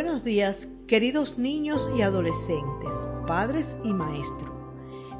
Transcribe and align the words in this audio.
Buenos 0.00 0.22
días, 0.22 0.68
queridos 0.86 1.38
niños 1.38 1.90
y 1.96 2.02
adolescentes, 2.02 3.08
padres 3.26 3.78
y 3.82 3.92
maestros. 3.92 4.52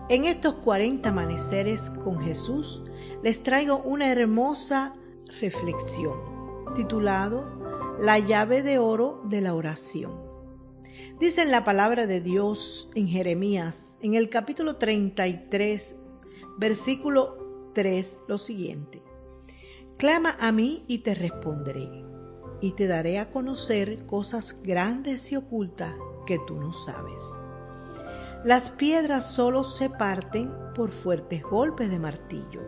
En 0.09 0.25
estos 0.25 0.55
40 0.55 1.09
amaneceres 1.09 1.91
con 2.05 2.21
Jesús 2.21 2.85
les 3.25 3.43
traigo 3.43 3.79
una 3.79 4.09
hermosa 4.09 4.95
reflexión 5.41 6.17
titulado 6.77 7.97
La 7.99 8.21
llave 8.21 8.63
de 8.63 8.79
oro 8.79 9.21
de 9.25 9.41
la 9.41 9.57
oración. 9.57 10.13
Dice 11.19 11.43
en 11.43 11.51
la 11.51 11.65
palabra 11.65 12.07
de 12.07 12.21
Dios 12.21 12.89
en 12.95 13.09
Jeremías, 13.09 13.99
en 14.01 14.15
el 14.15 14.31
capítulo 14.31 14.77
33, 14.77 15.97
versículo 16.57 17.73
3, 17.75 18.19
lo 18.29 18.39
siguiente. 18.39 19.03
Clama 19.97 20.37
a 20.39 20.53
mí 20.53 20.85
y 20.87 20.99
te 20.99 21.17
responderé 21.17 22.07
y 22.61 22.73
te 22.73 22.87
daré 22.87 23.19
a 23.19 23.31
conocer 23.31 24.05
cosas 24.07 24.57
grandes 24.63 25.33
y 25.33 25.37
ocultas 25.37 25.95
que 26.27 26.39
tú 26.47 26.57
no 26.57 26.73
sabes. 26.73 27.23
Las 28.45 28.71
piedras 28.71 29.31
solo 29.31 29.65
se 29.65 29.91
parten 29.91 30.53
por 30.75 30.93
fuertes 30.93 31.43
golpes 31.43 31.91
de 31.91 31.99
martillo 31.99 32.63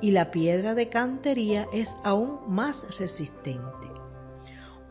y 0.00 0.10
la 0.10 0.30
piedra 0.30 0.74
de 0.74 0.88
cantería 0.88 1.68
es 1.72 1.96
aún 2.04 2.40
más 2.48 2.98
resistente. 2.98 3.88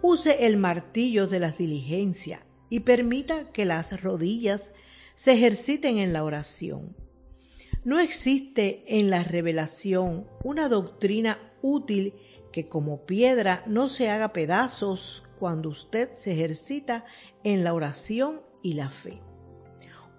Use 0.01 0.45
el 0.45 0.57
martillo 0.57 1.27
de 1.27 1.39
las 1.39 1.57
diligencias 1.57 2.41
y 2.69 2.81
permita 2.81 3.51
que 3.51 3.65
las 3.65 4.01
rodillas 4.01 4.73
se 5.15 5.33
ejerciten 5.33 5.97
en 5.97 6.13
la 6.13 6.23
oración. 6.23 6.95
No 7.83 7.99
existe 7.99 8.83
en 8.87 9.09
la 9.09 9.23
revelación 9.23 10.27
una 10.43 10.69
doctrina 10.69 11.37
útil 11.61 12.15
que 12.53 12.65
como 12.65 13.05
piedra 13.05 13.63
no 13.67 13.89
se 13.89 14.09
haga 14.09 14.31
pedazos 14.31 15.23
cuando 15.37 15.67
usted 15.67 16.11
se 16.13 16.31
ejercita 16.31 17.03
en 17.43 17.65
la 17.65 17.73
oración 17.73 18.41
y 18.61 18.75
la 18.75 18.89
fe. 18.89 19.21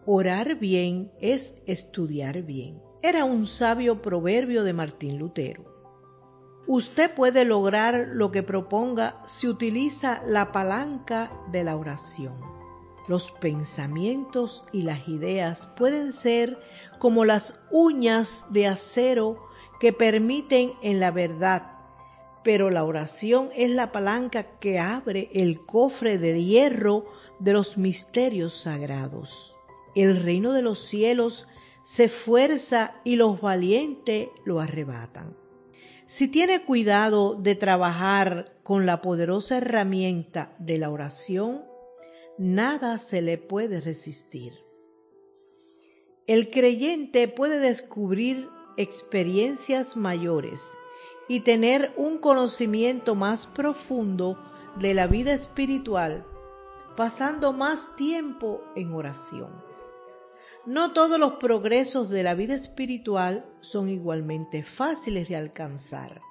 Orar 0.04 0.56
bien 0.56 1.10
es 1.20 1.62
estudiar 1.66 2.42
bien. 2.42 2.82
Era 3.00 3.24
un 3.24 3.46
sabio 3.46 4.02
proverbio 4.02 4.62
de 4.64 4.74
Martín 4.74 5.18
Lutero. 5.18 5.72
Usted 6.66 7.14
puede 7.14 7.44
lograr 7.44 8.08
lo 8.12 8.30
que 8.30 8.42
proponga 8.42 9.22
si 9.26 9.48
utiliza 9.48 10.22
la 10.26 10.52
palanca 10.52 11.32
de 11.52 11.64
la 11.64 11.76
oración. 11.76 12.34
Los 13.06 13.30
pensamientos 13.32 14.64
y 14.72 14.82
las 14.82 15.08
ideas 15.08 15.68
pueden 15.76 16.10
ser 16.12 16.58
como 16.98 17.24
las 17.24 17.60
uñas 17.70 18.46
de 18.50 18.66
acero 18.66 19.46
que 19.78 19.92
permiten 19.92 20.72
en 20.82 21.00
la 21.00 21.10
verdad 21.10 21.73
pero 22.44 22.70
la 22.70 22.84
oración 22.84 23.48
es 23.56 23.70
la 23.70 23.90
palanca 23.90 24.58
que 24.60 24.78
abre 24.78 25.30
el 25.32 25.64
cofre 25.64 26.18
de 26.18 26.44
hierro 26.44 27.06
de 27.40 27.54
los 27.54 27.78
misterios 27.78 28.54
sagrados. 28.54 29.56
El 29.96 30.22
reino 30.22 30.52
de 30.52 30.62
los 30.62 30.86
cielos 30.86 31.48
se 31.82 32.08
fuerza 32.08 32.94
y 33.02 33.16
los 33.16 33.40
valientes 33.40 34.28
lo 34.44 34.60
arrebatan. 34.60 35.36
Si 36.06 36.28
tiene 36.28 36.62
cuidado 36.64 37.34
de 37.34 37.54
trabajar 37.54 38.58
con 38.62 38.84
la 38.84 39.00
poderosa 39.00 39.56
herramienta 39.56 40.54
de 40.58 40.78
la 40.78 40.90
oración, 40.90 41.64
nada 42.36 42.98
se 42.98 43.22
le 43.22 43.38
puede 43.38 43.80
resistir. 43.80 44.52
El 46.26 46.50
creyente 46.50 47.26
puede 47.28 47.58
descubrir 47.58 48.48
experiencias 48.76 49.96
mayores 49.96 50.78
y 51.28 51.40
tener 51.40 51.92
un 51.96 52.18
conocimiento 52.18 53.14
más 53.14 53.46
profundo 53.46 54.38
de 54.76 54.94
la 54.94 55.06
vida 55.06 55.32
espiritual, 55.32 56.26
pasando 56.96 57.52
más 57.52 57.96
tiempo 57.96 58.62
en 58.76 58.92
oración. 58.92 59.62
No 60.66 60.92
todos 60.92 61.18
los 61.18 61.34
progresos 61.34 62.08
de 62.08 62.22
la 62.22 62.34
vida 62.34 62.54
espiritual 62.54 63.44
son 63.60 63.88
igualmente 63.88 64.62
fáciles 64.62 65.28
de 65.28 65.36
alcanzar. 65.36 66.22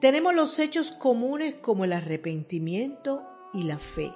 Tenemos 0.00 0.34
los 0.34 0.58
hechos 0.58 0.90
comunes 0.90 1.54
como 1.54 1.84
el 1.84 1.92
arrepentimiento 1.92 3.22
y 3.52 3.62
la 3.62 3.78
fe. 3.78 4.12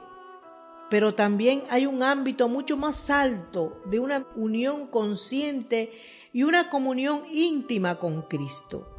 Pero 0.91 1.15
también 1.15 1.63
hay 1.71 1.87
un 1.87 2.03
ámbito 2.03 2.49
mucho 2.49 2.77
más 2.77 3.11
alto 3.11 3.81
de 3.85 4.01
una 4.01 4.27
unión 4.35 4.89
consciente 4.89 5.93
y 6.33 6.43
una 6.43 6.69
comunión 6.69 7.23
íntima 7.31 7.99
con 7.99 8.23
Cristo. 8.23 8.98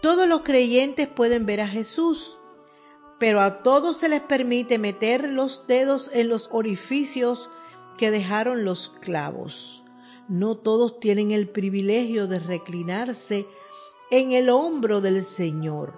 Todos 0.00 0.26
los 0.26 0.40
creyentes 0.40 1.08
pueden 1.08 1.44
ver 1.44 1.60
a 1.60 1.68
Jesús, 1.68 2.38
pero 3.18 3.42
a 3.42 3.62
todos 3.62 3.98
se 3.98 4.08
les 4.08 4.22
permite 4.22 4.78
meter 4.78 5.28
los 5.28 5.66
dedos 5.66 6.10
en 6.14 6.30
los 6.30 6.48
orificios 6.52 7.50
que 7.98 8.10
dejaron 8.10 8.64
los 8.64 8.88
clavos. 8.88 9.84
No 10.26 10.56
todos 10.56 11.00
tienen 11.00 11.32
el 11.32 11.50
privilegio 11.50 12.26
de 12.28 12.38
reclinarse 12.38 13.46
en 14.10 14.32
el 14.32 14.48
hombro 14.48 15.02
del 15.02 15.22
Señor 15.22 15.92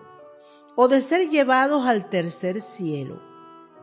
o 0.74 0.88
de 0.88 1.00
ser 1.00 1.30
llevados 1.30 1.86
al 1.86 2.08
tercer 2.08 2.60
cielo. 2.60 3.22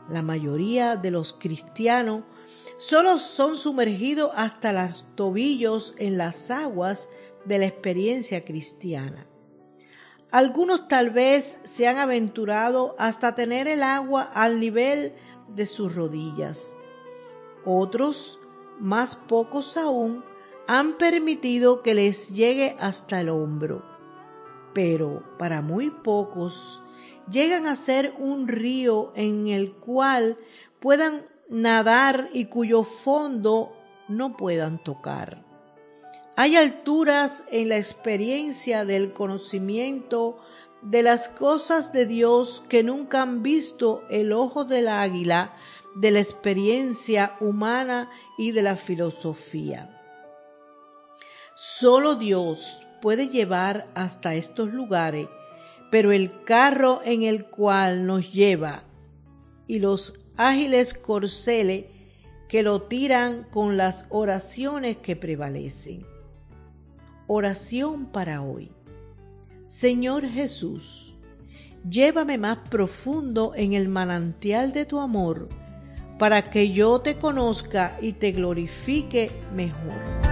La 0.10 0.22
mayoría 0.22 0.98
de 0.98 1.12
los 1.12 1.32
cristianos 1.32 2.26
solo 2.78 3.20
son 3.20 3.56
sumergidos 3.56 4.32
hasta 4.36 4.74
los 4.74 5.06
tobillos 5.16 5.94
en 5.98 6.18
las 6.18 6.52
aguas 6.52 7.08
de 7.46 7.60
la 7.60 7.68
experiencia 7.68 8.44
cristiana. 8.44 9.30
Algunos 10.32 10.88
tal 10.88 11.10
vez 11.10 11.60
se 11.64 11.88
han 11.88 11.98
aventurado 11.98 12.96
hasta 13.00 13.34
tener 13.34 13.68
el 13.68 13.82
agua 13.82 14.22
al 14.22 14.60
nivel 14.60 15.14
de 15.48 15.66
sus 15.66 15.96
rodillas. 15.96 16.78
Otros, 17.66 18.40
más 18.80 19.16
pocos 19.16 19.76
aún, 19.76 20.24
han 20.68 21.00
permitido 21.00 21.82
que 21.82 21.96
les 21.96 22.30
llegue 22.30 22.76
hasta 22.80 23.22
el 23.22 23.30
hombro. 23.30 23.84
Pero 24.76 25.24
para 25.40 25.64
muy 25.64 25.90
pocos 25.90 26.84
llegan 27.28 27.66
a 27.66 27.76
ser 27.76 28.14
un 28.20 28.48
río 28.48 29.12
en 29.16 29.48
el 29.48 29.74
cual 29.74 30.38
puedan 30.80 31.26
nadar 31.50 32.30
y 32.34 32.46
cuyo 32.46 32.84
fondo 32.84 33.74
no 34.08 34.38
puedan 34.38 34.78
tocar. 34.78 35.49
Hay 36.42 36.56
alturas 36.56 37.44
en 37.52 37.68
la 37.68 37.76
experiencia 37.76 38.86
del 38.86 39.12
conocimiento 39.12 40.40
de 40.82 41.04
las 41.04 41.28
cosas 41.28 41.92
de 41.92 42.06
Dios 42.06 42.64
que 42.70 42.82
nunca 42.82 43.24
han 43.24 43.44
visto 43.44 44.06
el 44.10 44.32
ojo 44.32 44.64
del 44.64 44.88
águila, 44.88 45.54
de 45.96 46.12
la 46.12 46.22
experiencia 46.22 47.36
humana 47.42 48.10
y 48.38 48.52
de 48.52 48.62
la 48.62 48.78
filosofía. 48.78 50.02
Solo 51.56 52.16
Dios 52.16 52.88
puede 53.02 53.28
llevar 53.28 53.90
hasta 53.94 54.36
estos 54.36 54.72
lugares, 54.72 55.28
pero 55.92 56.14
el 56.14 56.46
carro 56.46 57.02
en 57.04 57.24
el 57.24 57.48
cual 57.48 58.06
nos 58.06 58.32
lleva 58.32 58.84
y 59.68 59.80
los 59.80 60.18
ágiles 60.38 60.94
corceles 60.94 61.88
que 62.48 62.64
lo 62.64 62.84
tiran 62.84 63.46
con 63.52 63.76
las 63.76 64.06
oraciones 64.10 64.96
que 64.96 65.18
prevalecen. 65.18 66.19
Oración 67.32 68.08
para 68.08 68.42
hoy. 68.42 68.72
Señor 69.66 70.28
Jesús, 70.28 71.16
llévame 71.88 72.40
más 72.40 72.58
profundo 72.72 73.54
en 73.56 73.74
el 73.74 73.88
manantial 73.88 74.74
de 74.74 74.86
tu 74.86 75.00
amor 75.00 75.48
para 76.18 76.42
que 76.42 76.72
yo 76.72 77.02
te 77.02 77.20
conozca 77.20 77.96
y 78.02 78.14
te 78.14 78.32
glorifique 78.32 79.30
mejor. 79.54 80.29